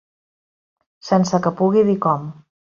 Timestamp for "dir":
1.93-1.99